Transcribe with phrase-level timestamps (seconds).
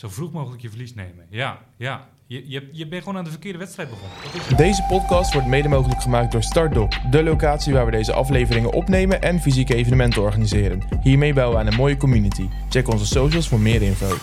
[0.00, 1.26] Zo vroeg mogelijk je verlies nemen.
[1.30, 2.08] Ja, ja.
[2.26, 4.56] Je, je, je bent gewoon aan de verkeerde wedstrijd begonnen.
[4.56, 9.22] Deze podcast wordt mede mogelijk gemaakt door Startdoc, de locatie waar we deze afleveringen opnemen
[9.22, 10.82] en fysieke evenementen organiseren.
[11.02, 12.48] Hiermee bouwen we aan een mooie community.
[12.68, 14.16] Check onze socials voor meer info.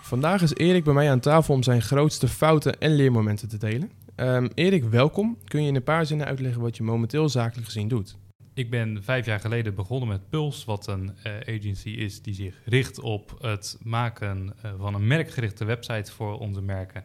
[0.00, 3.90] Vandaag is Erik bij mij aan tafel om zijn grootste fouten en leermomenten te delen.
[4.14, 5.36] Ehm, Erik, welkom.
[5.44, 8.16] Kun je in een paar zinnen uitleggen wat je momenteel zakelijk gezien doet?
[8.54, 12.60] Ik ben vijf jaar geleden begonnen met Puls, wat een eh, agency is die zich
[12.64, 17.04] richt op het maken eh, van een merkgerichte website voor onze merken.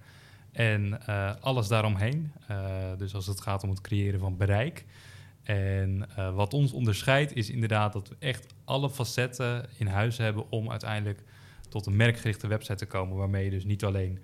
[0.51, 2.31] En eh, alles daaromheen.
[2.97, 4.85] Dus als het gaat om het creëren van bereik.
[5.43, 10.71] En wat ons onderscheidt is inderdaad dat we echt alle facetten in huis hebben om
[10.71, 11.23] uiteindelijk
[11.69, 13.17] tot een merkgerichte website te komen.
[13.17, 14.19] Waarmee je dus niet alleen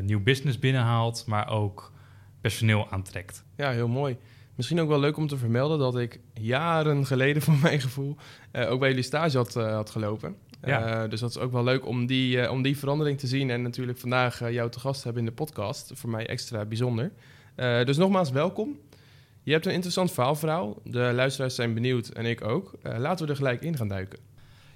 [0.00, 1.92] nieuw business binnenhaalt, maar ook
[2.40, 3.44] personeel aantrekt.
[3.56, 4.16] Ja, heel mooi.
[4.56, 8.16] Misschien ook wel leuk om te vermelden dat ik jaren geleden, voor mijn gevoel,
[8.50, 10.36] eh, ook bij jullie stage had, eh, had gelopen.
[10.64, 11.02] Ja.
[11.02, 13.50] Eh, dus dat is ook wel leuk om die, om die verandering te zien.
[13.50, 15.90] En natuurlijk vandaag jou te gast hebben in de podcast.
[15.94, 17.12] Voor mij extra bijzonder.
[17.56, 18.78] Dus nogmaals, welkom.
[19.42, 20.80] Je hebt een interessant verhaalverhaal.
[20.84, 22.72] De luisteraars zijn benieuwd en ik ook.
[22.82, 24.18] Laten we er gelijk in gaan duiken.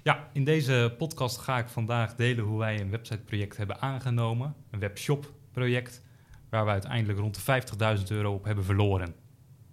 [0.03, 4.55] Ja, in deze podcast ga ik vandaag delen hoe wij een websiteproject hebben aangenomen.
[4.71, 6.01] Een webshop-project,
[6.49, 7.61] waar we uiteindelijk rond de
[7.97, 9.20] 50.000 euro op hebben verloren.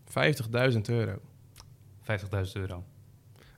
[0.09, 1.21] 50.000 euro.
[2.03, 2.85] 50.000 euro.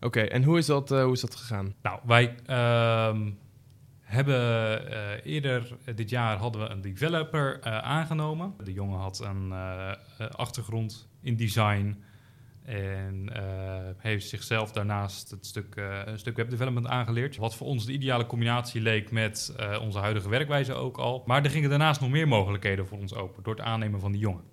[0.00, 1.74] Oké, en hoe is, dat, eh, hoe is dat gegaan?
[1.82, 3.30] Nou, wij ehm,
[4.00, 8.54] hebben eh, eerder dit jaar hadden we een developer eh, aangenomen.
[8.64, 9.52] De jongen had een
[10.36, 12.02] achtergrond in design
[12.64, 13.30] en
[13.96, 17.36] heeft zichzelf daarnaast het stuk, een stuk webdevelopment aangeleerd.
[17.36, 21.22] Wat voor ons de ideale combinatie leek met onze huidige werkwijze ook al.
[21.26, 24.20] Maar er gingen daarnaast nog meer mogelijkheden voor ons open door het aannemen van die
[24.20, 24.44] jongen.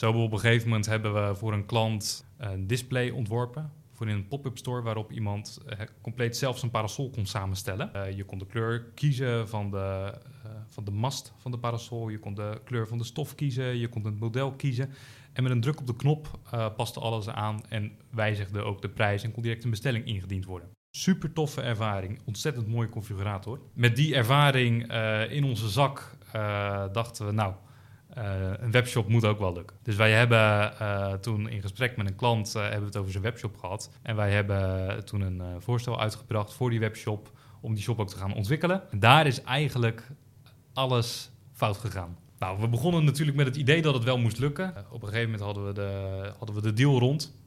[0.00, 4.14] Zo op een gegeven moment hebben we voor een klant een display ontworpen voor in
[4.14, 7.94] een pop-up store waarop iemand eh, compleet zelf zijn parasol kon samenstellen.
[7.94, 12.08] Eh, je kon de kleur kiezen van de, eh, van de mast van de parasol,
[12.08, 14.90] je kon de kleur van de stof kiezen, je kon het model kiezen.
[15.32, 16.38] En met een druk op de knop
[16.76, 20.68] paste alles aan en wijzigde ook de prijs en kon direct een bestelling ingediend worden.
[20.96, 23.60] Super toffe ervaring, ontzettend mooie configurator.
[23.72, 24.92] Met die ervaring
[25.30, 26.16] in onze zak
[26.92, 27.54] dachten we, nou,
[28.14, 29.76] eh, een webshop moet ook wel lukken.
[29.82, 33.10] Dus wij hebben eh, toen in gesprek met een klant eh, hebben we het over
[33.10, 33.90] zijn webshop gehad.
[34.02, 38.16] En wij hebben toen een voorstel uitgebracht voor die webshop om die shop ook te
[38.16, 38.90] gaan ontwikkelen.
[38.90, 40.02] En daar is eigenlijk
[40.72, 42.16] alles fout gegaan.
[42.38, 44.74] Nou, we begonnen natuurlijk met het idee dat het wel moest lukken.
[44.90, 47.38] Op een gegeven moment hadden we de, hadden we de deal rond.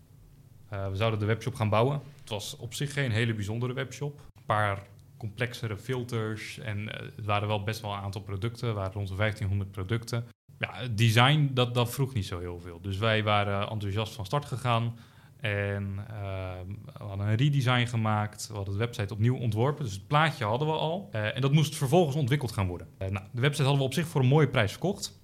[0.70, 2.02] We zouden de webshop gaan bouwen.
[2.20, 4.22] Het was op zich geen hele bijzondere webshop.
[4.36, 4.84] Een paar
[5.18, 8.68] complexere filters en het waren wel best wel een aantal producten.
[8.68, 10.26] Het waren rond de 1500 producten.
[10.64, 12.82] Ja, het design, dat, dat vroeg niet zo heel veel.
[12.82, 14.96] Dus wij waren enthousiast van start gegaan.
[15.40, 16.52] En eh,
[16.86, 18.48] we hadden een redesign gemaakt.
[18.48, 19.84] We hadden de website opnieuw ontworpen.
[19.84, 21.10] Dus het plaatje hadden we al.
[21.12, 22.88] Eh, en dat moest vervolgens ontwikkeld gaan worden.
[22.98, 25.20] Eh, nou, de website hadden we op zich voor een mooie prijs verkocht.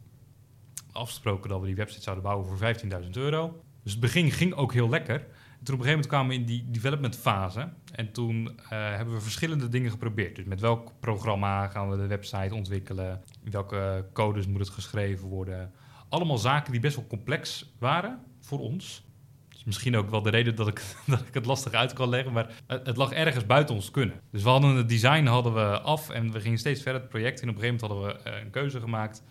[0.92, 3.64] Afgesproken dat we die website zouden bouwen voor 15.000 euro.
[3.84, 5.28] Dus het begin ging ook heel lekker.
[5.60, 7.70] En toen op een gegeven moment kwamen we in die development fase.
[7.92, 10.36] En toen eh, hebben we verschillende dingen geprobeerd.
[10.36, 13.22] Dus met welk programma gaan we de website ontwikkelen?
[13.44, 15.72] In welke codes moet het geschreven worden?
[16.10, 19.08] Allemaal zaken die best wel complex waren voor ons.
[19.56, 22.34] Is misschien ook wel de reden dat ik, dat ik het lastig uit kan leggen.
[22.34, 24.20] Maar het, lag ergens buiten ons kunnen.
[24.32, 27.42] Dus we hadden het design hadden we af en we gingen steeds verder het project.
[27.42, 29.24] En op een gegeven moment hadden we eh, een keuze gemaakt.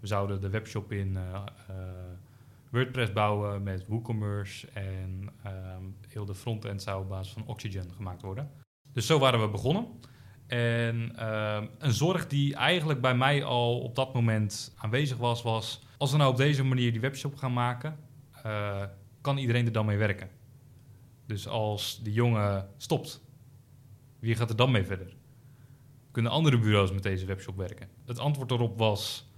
[0.00, 1.22] We zouden de webshop in eh,
[1.68, 1.76] eh,
[2.70, 4.68] WordPress bouwen met WooCommerce.
[4.72, 8.50] En ehm, heel de frontend zou op basis van Oxygen gemaakt worden.
[8.92, 9.86] Dus zo waren we begonnen.
[10.46, 15.82] En ehm, een zorg die eigenlijk bij mij al op dat moment aanwezig was, was...
[15.98, 17.98] als we nou op deze manier die webshop gaan maken,
[18.42, 18.82] eh,
[19.20, 20.30] kan iedereen er dan mee werken?
[21.26, 23.22] Dus als die jongen stopt,
[24.18, 25.16] wie gaat er dan mee verder?
[26.10, 27.88] Kunnen andere bureaus met deze webshop werken?
[28.06, 29.30] Het antwoord daarop was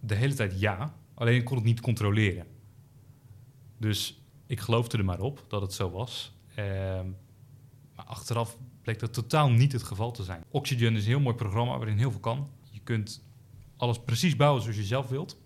[0.00, 2.46] de hele tijd ja, alleen ik kon het niet controleren.
[3.78, 6.36] Dus ik geloofde er maar op dat het zo was.
[6.54, 7.06] Ehm,
[7.96, 10.44] maar achteraf bleek dat totaal niet het geval te zijn.
[10.50, 12.50] Oxygen is een heel mooi programma waarin heel veel kan.
[12.70, 13.24] Je kunt
[13.76, 15.40] alles precies bouwen zoals je zelf wilt.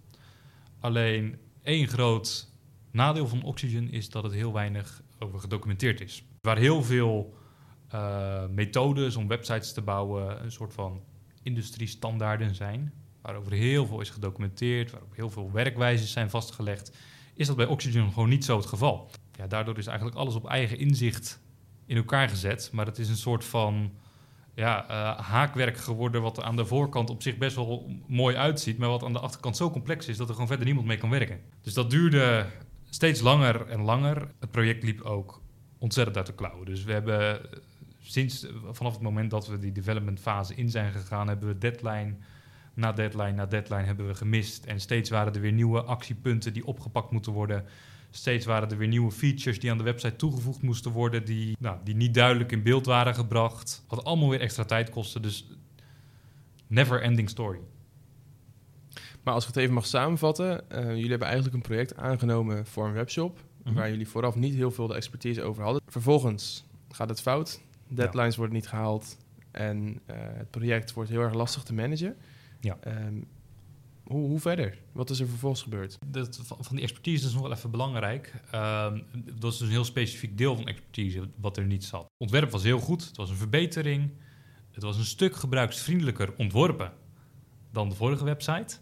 [0.81, 2.52] Alleen één groot
[2.91, 6.25] nadeel van Oxygen is dat het heel weinig over gedocumenteerd is.
[6.41, 7.35] Waar heel veel
[7.88, 11.02] eh, methodes om websites te bouwen een soort van
[11.43, 16.96] industriestandaarden zijn, waarover heel veel is gedocumenteerd, waarop heel veel werkwijzes zijn vastgelegd,
[17.34, 19.10] is dat bij Oxygen gewoon niet zo het geval.
[19.36, 21.40] Ja, daardoor is eigenlijk alles op eigen inzicht
[21.86, 23.92] in elkaar gezet, maar het is een soort van
[24.54, 28.88] ja, eh, haakwerk geworden wat aan de voorkant op zich best wel mooi uitziet, maar
[28.88, 31.40] wat aan de achterkant zo complex is dat er gewoon verder niemand mee kan werken.
[31.60, 32.46] Dus dat duurde
[32.90, 34.28] steeds langer en langer.
[34.40, 35.42] Het project liep ook
[35.78, 36.66] ontzettend uit de klauwen.
[36.66, 37.40] Dus we hebben
[38.00, 42.14] sinds vanaf het moment dat we die development fase in zijn gegaan, hebben we deadline
[42.74, 44.64] na deadline na deadline hebben we gemist.
[44.64, 47.64] En steeds waren er weer nieuwe actiepunten die opgepakt moeten worden.
[48.10, 51.78] Steeds waren er weer nieuwe features die aan de website toegevoegd moesten worden, die, nou,
[51.84, 53.84] die niet duidelijk in beeld waren gebracht.
[53.88, 55.20] Wat allemaal weer extra tijd kostte.
[55.20, 55.46] Dus
[56.66, 57.58] never ending story.
[59.22, 62.86] Maar als ik het even mag samenvatten, uh, jullie hebben eigenlijk een project aangenomen voor
[62.86, 63.74] een webshop, Mhm.
[63.74, 65.82] waar jullie vooraf niet heel veel de expertise over hadden.
[65.86, 69.16] Vervolgens gaat het fout, deadlines worden niet gehaald
[69.50, 72.16] en eh, het project wordt heel erg lastig te managen.
[72.62, 72.76] Ja.
[72.81, 73.20] Ehm,
[74.05, 74.79] hoe, hoe verder?
[74.93, 75.99] Wat is er vervolgens gebeurd?
[76.06, 78.35] Dat, van van die expertise is nog wel even belangrijk.
[78.50, 79.00] Ehm,
[79.35, 82.03] dat is dus een heel specifiek deel van expertise wat er niet zat.
[82.03, 84.11] Het ontwerp was heel goed, het was een verbetering.
[84.70, 86.93] Het was een stuk gebruiksvriendelijker ontworpen
[87.70, 88.76] dan de vorige website.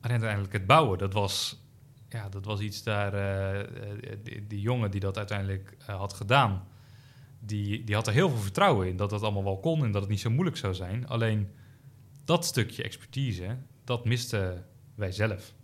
[0.00, 1.62] En uiteindelijk het bouwen, dat was,
[2.08, 3.12] ja, dat was iets daar...
[4.22, 6.66] die, die jongen die dat uiteindelijk eh, had gedaan...
[7.46, 9.84] Die, die had er heel veel vertrouwen in dat dat allemaal wel kon...
[9.84, 11.08] en dat het niet zo moeilijk zou zijn.
[11.08, 11.48] Alleen
[12.24, 15.54] dat stukje expertise, dat misten wij zelf.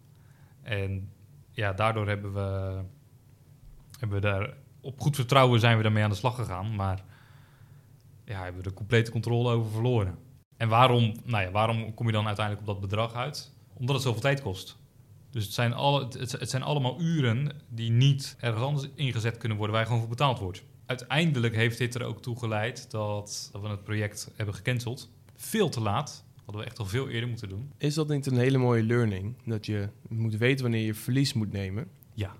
[0.62, 1.12] En
[1.50, 2.80] ja, daardoor hebben we,
[3.98, 6.74] hebben we daar op goed vertrouwen zijn we daarmee aan de slag gegaan.
[6.74, 7.04] Maar
[8.24, 10.18] ja, hebben we de complete controle over verloren.
[10.56, 13.54] En waarom, nou ja, waarom kom je dan uiteindelijk op dat bedrag uit?
[13.74, 14.78] Omdat het zoveel tijd kost.
[15.30, 19.74] Dus het zijn, alle, het, zijn allemaal uren die niet ergens anders ingezet kunnen worden,
[19.74, 20.64] waar je gewoon voor betaald wordt.
[20.86, 25.10] Uiteindelijk heeft dit er ook toe geleid dat, dat we het project hebben gecanceld.
[25.36, 26.24] Veel te laat.
[26.50, 27.72] Hadden we echt al veel eerder moeten doen.
[27.78, 29.36] Is dat niet een hele mooie learning?
[29.44, 31.88] Dat je moet weten wanneer je verlies moet nemen.
[32.14, 32.36] Ja.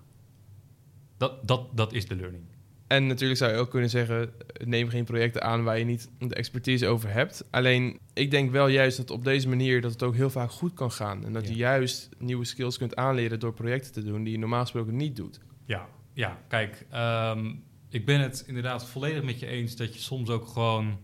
[1.17, 2.43] Dat, dat, dat is de learning.
[2.87, 4.33] En natuurlijk zou je ook kunnen zeggen,
[4.65, 7.45] neem geen projecten aan waar je niet de expertise over hebt.
[7.51, 10.75] Alleen, ik denk wel juist dat op deze manier dat het ook heel vaak goed
[10.75, 11.25] kan gaan.
[11.25, 14.63] En dat je juist nieuwe skills kunt aanleren door projecten te doen die je normaal
[14.63, 15.41] gesproken niet doet.
[15.65, 17.55] Ja, ja kijk, ehm,
[17.89, 20.99] ik ben het inderdaad volledig met je eens dat je soms ook gewoon,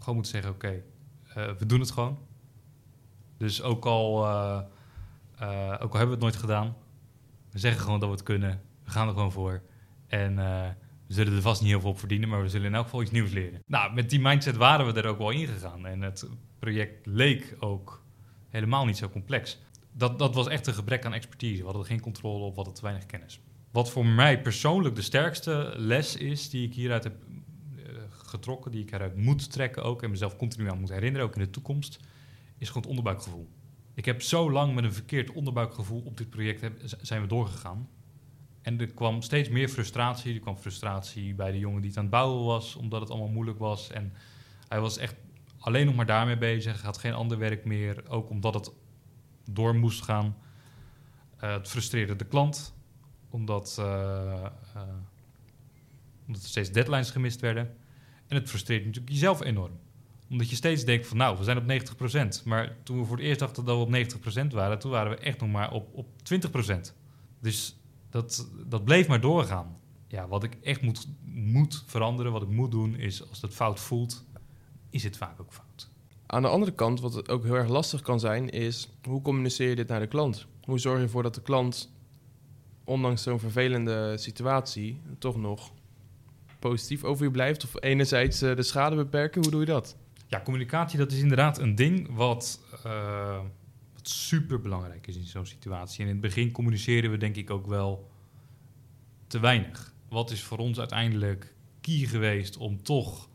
[0.00, 0.82] gewoon moet zeggen: oké,
[1.34, 2.18] eh, we doen het gewoon.
[3.36, 4.60] Dus ook al, eh,
[5.38, 6.76] eh, ook al hebben we het nooit gedaan,
[7.50, 8.60] we zeggen gewoon dat we het kunnen.
[8.84, 9.62] We gaan er gewoon voor.
[10.06, 10.36] En
[11.06, 13.02] we zullen er vast niet heel veel op verdienen, maar we zullen in elk geval
[13.02, 13.62] iets nieuws leren.
[13.66, 15.86] Nou, met die mindset waren we er ook wel ingegaan.
[15.86, 18.02] En het project leek ook
[18.48, 19.58] helemaal niet zo complex
[19.92, 21.58] dat, dat was echt een gebrek aan expertise.
[21.58, 23.40] We hadden geen controle op, we hadden te weinig kennis.
[23.70, 27.14] Wat voor mij persoonlijk de sterkste les is die ik hieruit heb
[28.30, 31.42] getrokken, die ik eruit moet trekken ook en mezelf continu aan moet herinneren, ook in
[31.42, 31.98] de toekomst,
[32.58, 33.48] is gewoon het onderbuikgevoel.
[33.94, 37.88] Ik heb zo lang met een verkeerd onderbuikgevoel op dit project zijn we doorgegaan.
[38.62, 40.34] En er kwam steeds meer frustratie.
[40.34, 43.28] Er kwam frustratie bij de jongen die het aan het bouwen was, omdat het allemaal
[43.28, 43.90] moeilijk was.
[43.90, 44.12] En
[44.68, 45.14] hij was echt
[45.58, 48.72] alleen nog maar daarmee bezig, had geen ander werk meer, ook omdat het
[49.50, 50.36] door moest gaan.
[51.36, 52.74] Eh, het frustreerde de klant,
[53.30, 54.44] omdat, eh,
[54.74, 54.82] eh,
[56.26, 57.76] omdat er steeds deadlines gemist werden.
[58.30, 59.72] En het frustreert natuurlijk jezelf enorm.
[60.30, 61.64] Omdat je steeds denkt van nou, we zijn op
[62.40, 62.44] 90%.
[62.44, 65.18] Maar toen we voor het eerst dachten dat we op 90% waren, toen waren we
[65.18, 66.94] echt nog maar op, op 20%.
[67.40, 67.76] Dus
[68.10, 69.76] dat, dat bleef maar doorgaan.
[70.08, 73.80] Ja, wat ik echt moet, moet veranderen, wat ik moet doen, is als het fout
[73.80, 74.24] voelt,
[74.90, 75.90] is het vaak ook fout.
[76.26, 79.76] Aan de andere kant, wat ook heel erg lastig kan zijn, is hoe communiceer je
[79.76, 80.46] dit naar de klant?
[80.62, 81.92] Hoe zorg je ervoor dat de klant,
[82.84, 85.72] ondanks zo'n vervelende situatie, toch nog
[86.60, 87.64] positief over je blijft?
[87.64, 89.42] Of enerzijds eh, de schade beperken?
[89.42, 89.96] Hoe doe je dat?
[90.26, 93.40] Ja, communicatie dat is inderdaad een ding wat, eh,
[93.94, 96.00] wat super belangrijk is in zo'n situatie.
[96.00, 98.10] En in het begin communiceren we denk ik ook wel
[99.26, 99.94] te weinig.
[100.08, 103.28] Wat is voor ons uiteindelijk key geweest om toch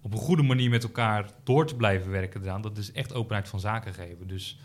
[0.00, 2.60] op een goede manier met elkaar door te blijven werken eraan?
[2.62, 4.26] Dat is echt openheid van zaken geven.
[4.28, 4.58] Dus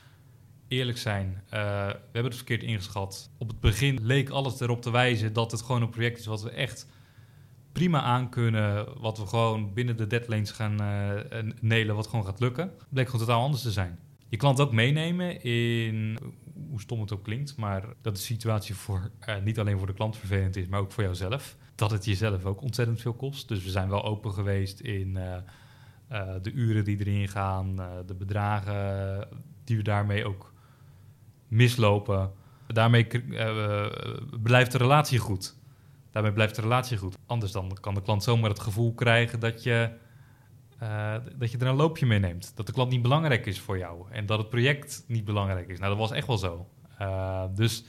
[0.68, 3.30] eerlijk zijn, eh, we hebben het verkeerd ingeschat.
[3.38, 6.42] Op het begin leek alles erop te wijzen dat het gewoon een project is wat
[6.42, 6.88] we echt
[7.74, 8.88] prima aan kunnen.
[9.02, 12.72] Wat we gewoon binnen de deadlines gaan eh, eh, nelen, wat gewoon gaat lukken.
[12.90, 14.00] Bleek gewoon totaal anders te zijn.
[14.30, 16.18] Je klant ook meenemen in,
[16.70, 19.94] hoe stom het ook klinkt, maar dat de situatie voor, eh, niet alleen voor de
[19.94, 21.58] klant vervelend is, maar ook voor jouzelf.
[21.76, 23.48] Dat het jezelf ook ontzettend veel kost.
[23.48, 27.76] Dus we zijn wel open geweest in eh, de uren die erin gaan,
[28.06, 29.28] de bedragen
[29.64, 30.54] die we daarmee ook
[31.48, 32.32] mislopen.
[32.68, 33.08] Daarmee
[34.44, 35.56] blijft de relatie goed.
[36.14, 37.18] Daarmee blijft de relatie goed.
[37.26, 39.90] Anders dan kan de klant zomaar het gevoel krijgen dat je,
[40.80, 42.56] eh, dat je er een loopje mee neemt.
[42.56, 44.12] Dat de klant niet belangrijk is voor jou.
[44.12, 45.80] En dat het project niet belangrijk is.
[45.80, 46.68] Nou, dat was echt wel zo.
[47.02, 47.86] Uh, dus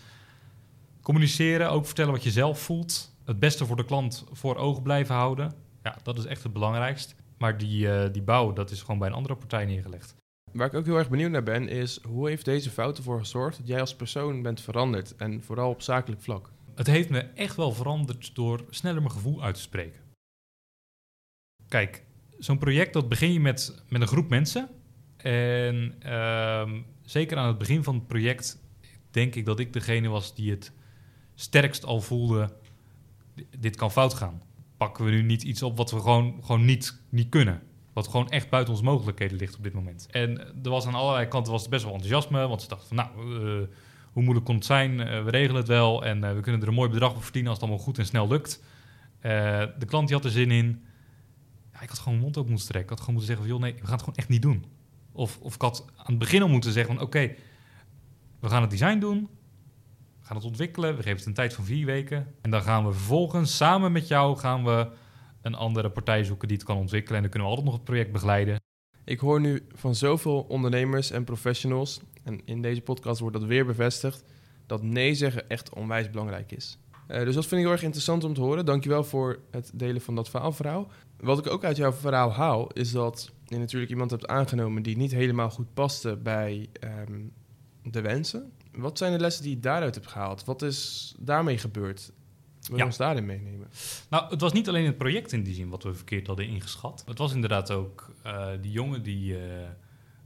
[1.03, 3.17] communiceren, ook vertellen wat je zelf voelt.
[3.25, 5.53] Het beste voor de klant voor ogen blijven houden.
[5.83, 7.15] Ja, dat is echt het belangrijkst.
[7.39, 10.17] Maar die, uh, die bouw, dat is gewoon bij een andere partij neergelegd.
[10.53, 13.57] Waar ik ook heel erg benieuwd naar ben, is hoe heeft deze fout ervoor gezorgd
[13.57, 15.17] dat jij als persoon bent veranderd?
[15.17, 16.51] En vooral op zakelijk vlak.
[16.75, 20.01] Het heeft me echt wel veranderd door sneller mijn gevoel uit te spreken.
[21.69, 22.05] Kijk,
[22.39, 24.69] zo'n project dat begin je met, met een groep mensen.
[25.17, 28.59] En ehm, zeker aan het begin van het project
[29.11, 30.73] denk ik dat ik degene was die het
[31.35, 32.57] sterkst al voelde.
[33.59, 34.43] Dit kan fout gaan.
[34.77, 37.63] Pakken we nu niet iets op wat we gewoon, gewoon niet, niet kunnen.
[37.93, 40.07] Wat gewoon echt buiten onze mogelijkheden ligt op dit moment.
[40.11, 42.49] En er was aan allerlei kanten was best wel enthousiasme.
[42.49, 43.67] Want ze dachten van nou, uh,
[44.15, 44.91] hoe moeilijk kon het zijn?
[44.91, 46.05] Uh, we regelen het wel.
[46.05, 48.07] En uh, we kunnen er een mooi bedrag op verdienen als het allemaal goed en
[48.07, 48.63] snel lukt.
[49.79, 50.85] de klant die had er zin in.
[51.73, 52.83] Ja, ik had gewoon mijn mond op moeten trekken.
[52.83, 54.65] Ik had gewoon moeten zeggen van joh, nee, we gaan het gewoon echt niet doen.
[55.13, 57.35] Of, of ik had aan het begin al moeten zeggen van oké,
[58.41, 59.29] we gaan het design doen.
[60.21, 60.97] We gaan het ontwikkelen.
[60.97, 62.35] We geven het een tijd van vier weken.
[62.41, 64.89] En dan gaan we vervolgens samen met jou gaan we
[65.43, 67.17] een andere partij zoeken die het kan ontwikkelen.
[67.17, 68.61] En dan kunnen we altijd nog het project begeleiden.
[69.05, 73.67] Ik hoor nu van zoveel ondernemers en professionals, en in deze podcast wordt dat weer
[73.67, 74.25] bevestigd,
[74.67, 76.79] dat nee zeggen echt onwijs belangrijk is.
[77.09, 78.65] Uh, dus dat vind ik heel erg interessant om te horen.
[78.65, 80.91] Dankjewel voor het delen van dat verhaal.
[81.21, 84.97] Wat ik ook uit jouw verhaal haal, is dat je natuurlijk iemand hebt aangenomen die
[84.97, 86.69] niet helemaal goed paste bij
[87.09, 87.33] um,
[87.83, 88.53] de wensen.
[88.73, 90.45] Wat zijn de lessen die je daaruit hebt gehaald?
[90.45, 92.13] Wat is daarmee gebeurd?
[92.61, 92.85] Wil je ja.
[92.85, 93.69] ons daarin meenemen?
[94.11, 97.05] Nou, het was niet alleen het project in die zin wat we verkeerd hadden ingeschat.
[97.07, 99.43] Het was inderdaad ook uh, die jongen die, uh,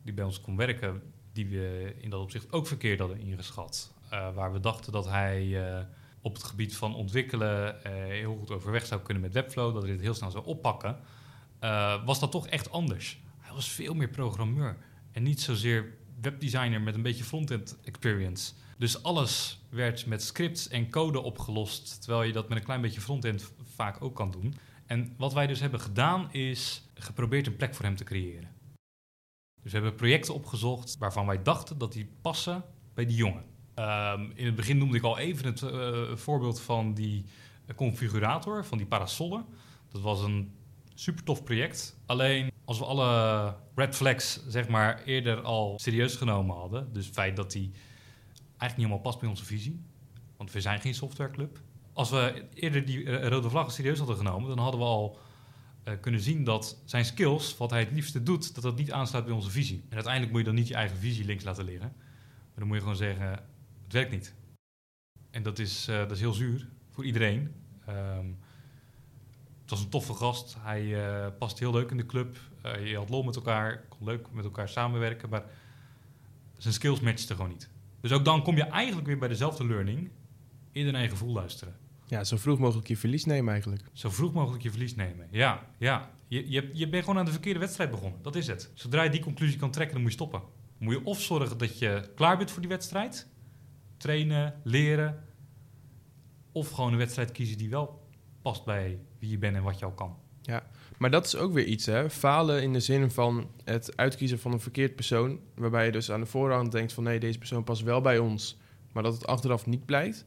[0.03, 1.03] die bij ons kon werken,
[1.47, 3.93] die we in dat opzicht ook verkeerd hadden ingeschat.
[4.13, 5.59] Uh, waar we dachten dat hij
[6.21, 7.77] op het gebied van ontwikkelen
[8.09, 10.97] heel goed overweg zou kunnen met Webflow, dat hij dit heel snel zou oppakken,
[12.05, 13.19] was dat toch echt anders.
[13.39, 14.77] Hij was veel meer programmeur
[15.13, 18.53] en niet zozeer webdesigner met een beetje front-end experience.
[18.77, 23.01] Dus alles werd met scripts en code opgelost, terwijl je dat met een klein beetje
[23.01, 24.55] frontend vaak ook kan doen.
[24.87, 28.57] En wat wij dus hebben gedaan is geprobeerd een plek voor hem te creëren.
[29.63, 33.45] Dus we hebben projecten opgezocht waarvan wij dachten dat die passen bij die jongen.
[33.75, 37.25] Um, in het begin noemde ik al even het uh, voorbeeld van die
[37.77, 39.45] configurator, van die parasolen.
[39.89, 40.53] Dat was een
[40.95, 41.99] super tof project.
[42.07, 47.15] Alleen als we alle red flags zeg maar eerder al serieus genomen hadden, dus het
[47.15, 47.71] feit dat die
[48.49, 49.85] eigenlijk niet helemaal past bij onze visie,
[50.37, 51.61] want we zijn geen softwareclub.
[51.93, 55.19] Als we eerder die uh, rode vlaggen serieus hadden genomen, dan hadden we al
[55.85, 59.25] uh, kunnen zien dat zijn skills, wat hij het liefste doet, dat dat niet aansluit
[59.25, 59.85] bij onze visie.
[59.89, 62.77] En uiteindelijk moet je dan niet je eigen visie links laten liggen, maar dan moet
[62.77, 63.31] je gewoon zeggen,
[63.85, 64.35] het werkt niet.
[65.31, 67.55] En dat is, uh, dat is heel zuur voor iedereen.
[67.89, 68.39] Um,
[69.63, 70.57] het was een toffe gast.
[70.59, 72.37] Hij uh, past heel leuk in de club.
[72.85, 75.29] Je had lol met elkaar, kon leuk met elkaar samenwerken.
[75.29, 75.45] Maar
[76.57, 77.69] zijn skills matchten gewoon niet.
[78.01, 80.11] Dus ook dan kom je eigenlijk weer bij dezelfde learning.
[80.73, 81.77] In eigen gevoel luisteren.
[82.09, 83.83] Ja, zo vroeg mogelijk je verlies nemen eigenlijk.
[83.93, 85.67] Zo vroeg mogelijk je verlies nemen, ja.
[85.79, 86.11] ja.
[86.29, 88.23] Je, je, je bent gewoon aan de verkeerde wedstrijd begonnen.
[88.23, 88.71] Dat is het.
[88.75, 90.43] Zodra je die conclusie kan trekken, dan moet je stoppen.
[90.79, 93.29] moet je of zorgen dat je klaar bent voor die wedstrijd.
[93.97, 95.25] Trainen, leren.
[96.53, 98.07] Of gewoon een wedstrijd kiezen die wel
[98.43, 100.17] past bij wie je bent en wat je al kan.
[100.43, 100.67] Ja,
[100.99, 102.11] maar dat is ook weer iets, hè?
[102.11, 105.41] Falen in de zin van het uitkiezen van een verkeerd persoon.
[105.55, 108.59] Waarbij je dus aan de voorhand denkt van nee, deze persoon past wel bij ons.
[108.93, 110.25] Maar dat het achteraf niet blijkt.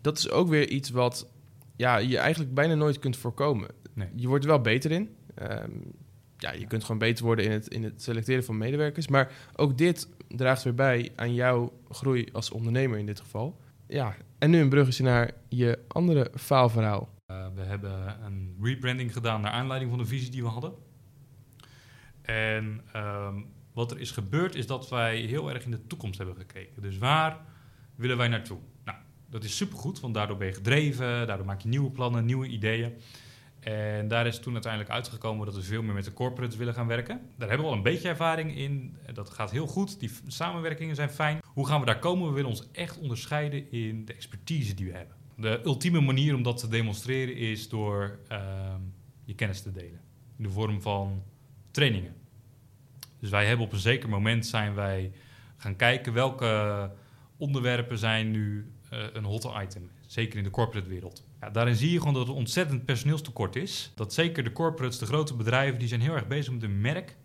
[0.00, 1.28] Dat is ook weer iets wat
[1.76, 3.68] ja, je eigenlijk bijna nooit kunt voorkomen.
[3.92, 4.08] Nee.
[4.14, 5.16] Je wordt er wel beter in.
[5.42, 5.94] Um,
[6.38, 9.08] ja, je kunt gewoon beter worden in het, in het selecteren van medewerkers.
[9.08, 13.60] Maar ook dit draagt weer bij aan jouw groei als ondernemer in dit geval.
[13.86, 17.08] Ja, en nu een bruggetje naar je andere faalverhaal.
[17.30, 20.72] Uh, we hebben een rebranding gedaan naar aanleiding van de visie die we hadden.
[22.22, 26.36] En um, wat er is gebeurd is dat wij heel erg in de toekomst hebben
[26.36, 26.82] gekeken.
[26.82, 27.40] Dus waar
[27.94, 28.58] willen wij naartoe?
[29.36, 32.92] Dat is supergoed, want daardoor ben je gedreven, daardoor maak je nieuwe plannen, nieuwe ideeën.
[33.60, 36.86] En daar is toen uiteindelijk uitgekomen dat we veel meer met de corporates willen gaan
[36.86, 37.20] werken.
[37.36, 38.96] Daar hebben we al een beetje ervaring in.
[39.12, 40.00] Dat gaat heel goed.
[40.00, 41.38] Die samenwerkingen zijn fijn.
[41.44, 42.28] Hoe gaan we daar komen?
[42.28, 45.16] We willen ons echt onderscheiden in de expertise die we hebben.
[45.36, 48.38] De ultieme manier om dat te demonstreren is door uh,
[49.24, 50.00] je kennis te delen.
[50.36, 51.22] In de vorm van
[51.70, 52.14] trainingen.
[53.20, 55.12] Dus wij hebben op een zeker moment zijn wij
[55.56, 56.90] gaan kijken welke
[57.36, 59.90] onderwerpen zijn nu uh, een hot item.
[60.06, 61.24] Zeker in de corporate wereld.
[61.40, 63.92] Ja, daarin zie je gewoon dat er ontzettend personeelstekort is.
[63.94, 67.16] Dat zeker de corporates, de grote bedrijven, die zijn heel erg bezig met hun merk.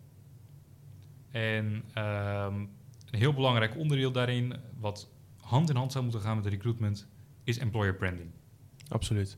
[1.32, 2.70] En um,
[3.12, 5.10] een heel belangrijk onderdeel daarin, wat
[5.40, 7.08] hand in hand zou moeten gaan met de recruitment,
[7.44, 8.30] is employer branding.
[8.88, 9.38] Absoluut.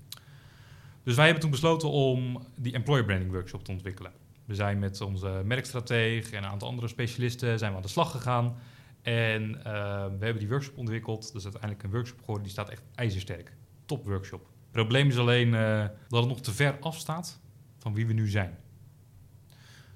[1.04, 4.12] Dus wij hebben toen besloten om die employer branding workshop te ontwikkelen.
[4.46, 8.12] We zijn met onze merkstrateeg en een aantal andere specialisten zijn we aan de slag
[8.12, 8.56] gegaan.
[9.04, 9.64] En uh,
[10.06, 11.22] we hebben die workshop ontwikkeld.
[11.22, 13.56] Dat is uiteindelijk een workshop geworden die staat echt ijzersterk.
[13.86, 14.50] Top workshop.
[14.72, 17.40] Probleem is alleen uh, dat het nog te ver afstaat
[17.78, 18.58] van wie we nu zijn.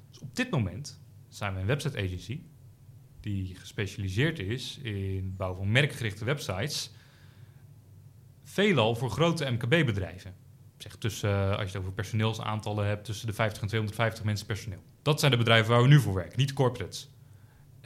[0.10, 2.42] Dus op dit moment zijn we een website agency
[3.20, 6.92] die gespecialiseerd is in bouw van merkgerichte websites
[8.44, 10.36] veelal voor grote MKB-bedrijven.
[10.78, 14.84] zeg tussen, als je het over personeelsaantallen hebt, tussen de 50 en 250 mensen personeel.
[15.02, 17.10] Dat zijn de bedrijven waar we nu voor werken, niet corporates.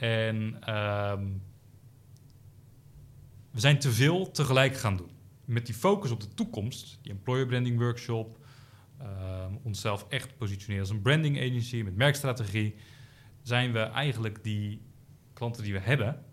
[0.02, 1.24] En ehm,
[3.50, 5.10] we zijn te veel tegelijk gaan doen.
[5.44, 8.38] Met die focus op de toekomst, die employer branding workshop,
[9.00, 12.74] um, onszelf echt positioneren als een branding agency met merkstrategie,
[13.42, 14.82] zijn we eigenlijk die
[15.32, 16.24] klanten die we hebben,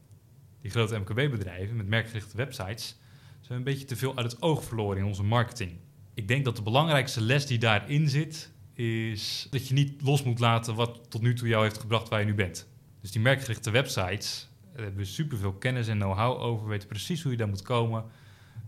[0.62, 3.00] die grote MKB-bedrijven met merkgerichte websites,
[3.40, 5.72] zijn een beetje te veel uit het oog verloren in onze marketing.
[6.14, 10.40] Ik denk dat de belangrijkste les die daarin zit, is dat je niet los moet
[10.40, 12.68] laten wat tot nu toe jou heeft gebracht waar je nu bent.
[13.02, 16.64] Dus die merkgerichte websites, daar hebben we superveel kennis en know-how over.
[16.64, 18.04] We weten precies hoe je daar moet komen.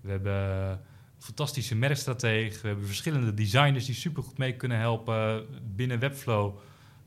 [0.02, 0.78] We hebben een
[1.20, 2.62] fantastische merkstratege.
[2.62, 5.46] We hebben verschillende designers die supergoed mee kunnen helpen.
[5.76, 6.58] Binnen Webflow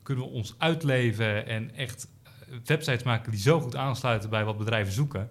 [0.02, 2.30] kunnen we ons uitleven en echt eh,
[2.64, 5.30] websites maken die zo goed aansluiten bij wat bedrijven zoeken.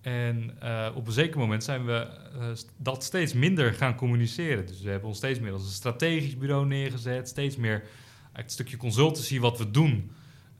[0.00, 4.66] En uh, op een zeker moment zijn we uh, dat steeds minder gaan communiceren.
[4.66, 7.28] Dus we hebben ons steeds meer als een strategisch bureau neergezet.
[7.28, 7.84] Steeds meer
[8.32, 10.10] het stukje consultancy wat we doen,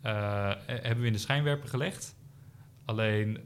[0.03, 2.17] hebben we in de schijnwerper gelegd.
[2.85, 3.39] Alleen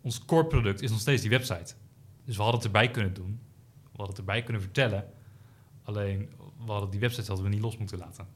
[0.00, 1.74] ons core product is nog steeds die website.
[2.24, 3.40] Dus we hadden het erbij kunnen doen.
[3.82, 5.08] We hadden het erbij kunnen vertellen.
[5.82, 6.30] Alleen
[6.64, 8.26] we hadden die website hadden we niet los moeten laten.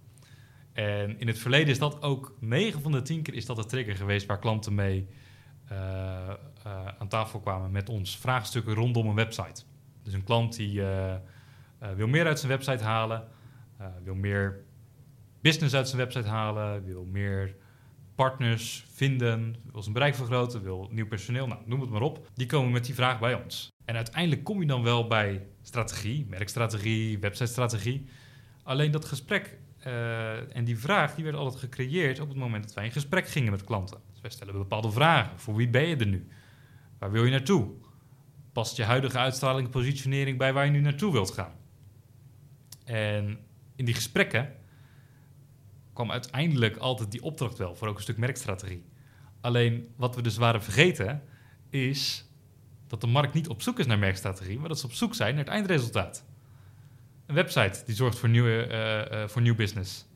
[0.72, 3.64] En in het verleden is dat ook 9 van de 10 keer is dat de
[3.64, 5.08] trigger geweest waar klanten mee
[5.72, 6.34] uh,
[6.98, 9.62] aan tafel kwamen met ons vraagstukken rondom een website.
[10.02, 10.82] Dus een klant die
[11.96, 13.28] wil meer uit zijn website halen,
[14.02, 14.64] wil meer
[15.46, 17.54] business uit zijn website halen, wil meer
[18.14, 22.28] partners vinden, wil zijn bereik vergroten, wil nieuw personeel, nou, noem het maar op.
[22.34, 23.68] Die komen met die vraag bij ons.
[23.84, 28.06] En uiteindelijk kom je dan wel bij strategie, merkstrategie, websitestrategie.
[28.62, 32.74] Alleen dat gesprek uh, en die vraag die werd altijd gecreëerd op het moment dat
[32.74, 34.00] wij in gesprek gingen met klanten.
[34.12, 35.38] Dus wij stellen bepaalde vragen.
[35.38, 36.28] Voor wie ben je er nu?
[36.98, 37.70] Waar wil je naartoe?
[38.52, 41.52] Past je huidige uitstraling positionering bij waar je nu naartoe wilt gaan?
[42.84, 43.38] En
[43.76, 44.64] in die gesprekken
[45.96, 48.84] kwam uiteindelijk altijd die opdracht wel voor ook een stuk merkstrategie.
[49.40, 51.22] Alleen wat we dus waren vergeten
[51.70, 52.30] is
[52.86, 55.34] dat de markt niet op zoek is naar merkstrategie, maar dat ze op zoek zijn
[55.34, 56.24] naar het eindresultaat
[57.26, 60.06] een website die zorgt voor, nieuwe, uh, uh, voor nieuw business.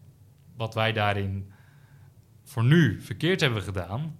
[0.57, 1.53] Wat wij daarin
[2.45, 4.16] voor nu verkeerd hebben gedaan,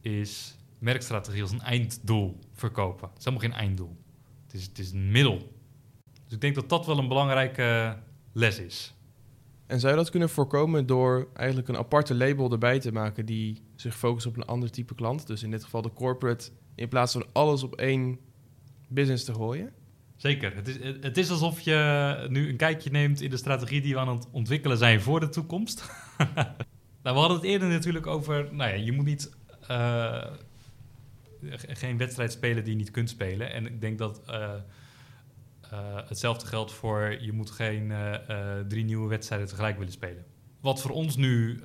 [0.00, 3.08] is merkstrategie als een einddoel verkopen.
[3.08, 3.96] Het is helemaal geen einddoel.
[4.44, 5.52] Het is, het is een middel.
[6.24, 7.98] Dus ik denk dat dat wel een belangrijke
[8.32, 8.94] les is.
[9.66, 13.62] En zou je dat kunnen voorkomen door eigenlijk een aparte label erbij te maken die
[13.74, 15.26] zich focust op een ander type klant?
[15.26, 18.18] Dus in dit geval de corporate, in plaats van alles op één
[18.88, 19.72] business te gooien?
[20.16, 20.54] Zeker.
[20.54, 24.00] Het is, het is alsof je nu een kijkje neemt in de strategie die we
[24.00, 25.90] aan het ontwikkelen zijn voor de toekomst.
[27.02, 29.30] nou, we hadden het eerder natuurlijk over, nou ja, je moet niet
[29.70, 30.24] uh,
[31.52, 33.52] geen wedstrijd spelen die je niet kunt spelen.
[33.52, 34.52] En ik denk dat uh,
[36.08, 37.92] hetzelfde geldt voor, je moet geen
[38.68, 40.24] drie nieuwe wedstrijden tegelijk willen spelen.
[40.60, 41.60] Wat voor ons nu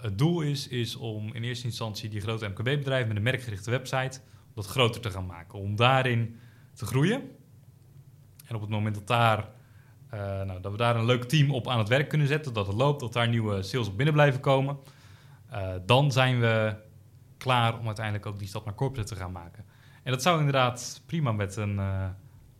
[0.00, 4.20] het doel is, is om in eerste instantie die grote MKB-bedrijven met een merkgerichte website,
[4.46, 5.58] om dat groter te gaan maken.
[5.58, 6.38] Om daarin
[6.74, 7.22] te groeien.
[8.46, 9.48] En op het moment dat, daar,
[10.46, 12.76] nou, dat we daar een leuk team op aan het werk kunnen zetten, dat het
[12.76, 14.78] loopt, dat daar nieuwe sales op binnen blijven komen,
[15.86, 16.76] dan zijn we
[17.36, 19.64] klaar om uiteindelijk ook die stap naar corporate te gaan maken.
[20.02, 21.80] En dat zou inderdaad prima met een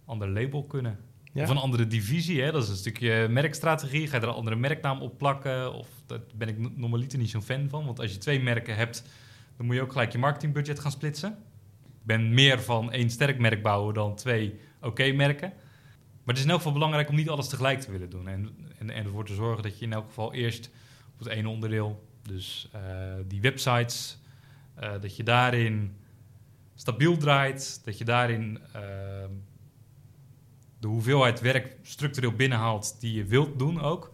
[0.05, 0.99] ander label kunnen.
[1.33, 1.43] Ja.
[1.43, 2.53] Of een andere divisie, hè?
[2.53, 4.09] dat is een stukje merkstrategie.
[4.09, 5.75] Ga je er een andere merknaam op plakken?
[5.75, 7.85] Of daar ben ik normaliter niet zo'n fan van.
[7.85, 9.05] Want als je twee merken hebt,
[9.57, 11.31] dan moet je ook gelijk je marketingbudget gaan splitsen.
[11.85, 15.53] Ik ben meer van één sterk merk bouwen dan twee oké merken.
[16.25, 18.29] Maar het is in elk geval belangrijk om niet alles tegelijk te willen doen.
[18.29, 20.71] En, en, en ervoor te zorgen dat je in elk geval eerst
[21.13, 22.81] op het ene onderdeel, dus uh,
[23.27, 24.19] die websites,
[24.81, 25.97] uh, dat je daarin
[26.75, 28.83] stabiel draait, dat je daarin uh,
[30.85, 34.13] de hoeveelheid werk structureel binnenhaalt die je wilt doen ook.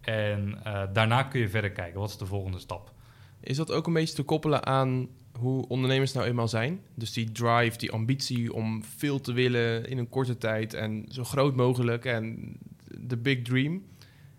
[0.00, 0.58] En
[0.92, 2.92] daarna kun je verder kijken, wat is de volgende stap?
[3.40, 5.08] Is dat ook een beetje te koppelen aan
[5.38, 6.80] hoe ondernemers nou eenmaal zijn.
[6.94, 11.24] Dus die drive, die ambitie om veel te willen in een korte tijd en zo
[11.24, 12.56] groot mogelijk en
[12.98, 13.84] de big dream.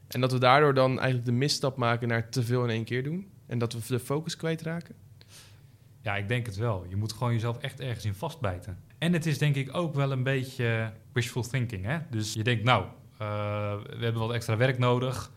[0.08, 3.04] En dat we daardoor dan eigenlijk de misstap maken naar te veel in één keer
[3.04, 3.28] doen.
[3.46, 4.96] En dat we de focus kwijtraken.
[6.02, 6.86] Ja, ik denk het wel.
[6.90, 8.78] Je moet gewoon jezelf echt ergens in vastbijten.
[9.04, 11.86] En het is denk ik ook wel een beetje wishful thinking.
[11.86, 11.98] Hè?
[12.10, 12.88] Dus je denkt, nou, uh,
[13.98, 15.32] we hebben wat extra werk nodig.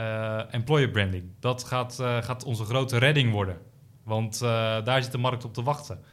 [0.00, 3.58] Uh, employer branding, dat gaat, uh, gaat onze grote redding worden.
[4.02, 6.04] Want daar zit de markt op te wachten.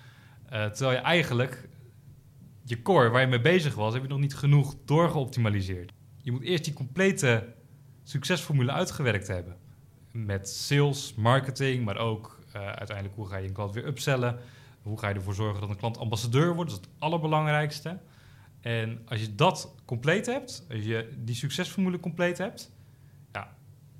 [0.49, 1.69] Terwijl je eigenlijk
[2.63, 5.91] je core waar je mee bezig was, heb je nog niet genoeg doorgeoptimaliseerd.
[6.21, 7.53] Je moet eerst die complete
[8.03, 9.55] succesformule uitgewerkt hebben.
[10.11, 14.39] Met sales, marketing, maar ook uiteindelijk hoe ga je een klant weer upsellen.
[14.85, 16.71] Hoe ga je ervoor zorgen dat een klant ambassadeur wordt?
[16.71, 17.99] Dat is het allerbelangrijkste.
[18.61, 22.71] En als je dat compleet hebt, als je die succesformule compleet hebt,
[23.31, 23.55] ja,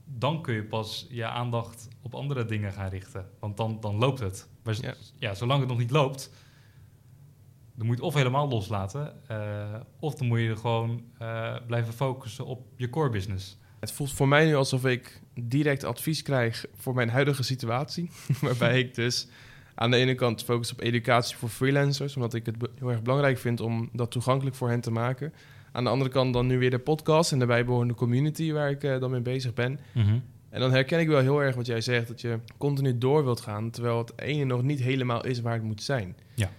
[0.06, 3.30] dan kun je pas je aandacht op andere dingen gaan richten.
[3.40, 4.48] Want dan, dan loopt het.
[4.64, 4.94] Maar Ja.
[5.18, 5.34] ja.
[5.34, 6.32] zolang het nog niet loopt,
[7.76, 11.94] dan moet je het of helemaal loslaten, eh, of dan moet je gewoon eh, blijven
[11.94, 13.58] focussen op je core business.
[13.80, 18.10] Het voelt voor mij nu alsof ik direct advies krijg voor mijn huidige situatie.
[18.42, 19.28] Waarbij ik dus
[19.76, 23.38] aan de ene kant focus op educatie voor freelancers, omdat ik het heel erg belangrijk
[23.38, 25.34] vind om dat toegankelijk voor hen te maken.
[25.72, 28.84] Aan de andere kant dan nu weer de podcast en de bijbehorende community waar ik
[28.84, 29.80] eh, dan mee bezig ben.
[30.50, 33.42] En dan herken ik wel heel erg wat jij zegt, dat je continu door wilt
[33.42, 36.16] gaan, terwijl het ene nog niet helemaal is waar het moet zijn.
[36.34, 36.50] Ja.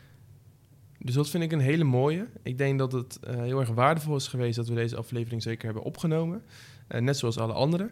[0.99, 2.27] Dus dat vind ik een hele mooie.
[2.43, 5.65] Ik denk dat het eh, heel erg waardevol is geweest dat we deze aflevering zeker
[5.65, 6.43] hebben opgenomen.
[6.87, 7.91] Eh, net zoals alle andere.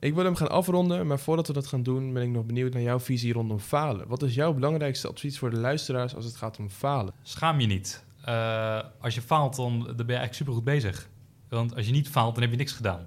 [0.00, 2.72] Ik wil hem gaan afronden, maar voordat we dat gaan doen, ben ik nog benieuwd
[2.72, 4.08] naar jouw visie rondom falen.
[4.08, 7.14] Wat is jouw belangrijkste advies voor de luisteraars als het gaat om falen?
[7.22, 8.04] Schaam je niet.
[8.24, 11.08] Eh, als je faalt, dan, dan ben je eigenlijk supergoed bezig.
[11.48, 13.06] Want als je niet faalt, dan heb je niks gedaan.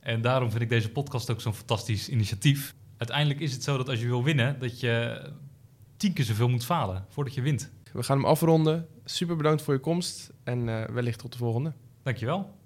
[0.00, 2.74] En daarom vind ik deze podcast ook zo'n fantastisch initiatief.
[2.96, 5.22] Uiteindelijk is het zo dat als je wil winnen, dat je
[5.96, 7.70] tien keer zoveel moet falen voordat je wint.
[7.92, 8.86] We gaan hem afronden.
[9.04, 11.72] Super bedankt voor je komst en eh, wellicht tot de volgende.
[12.02, 12.59] Dankjewel.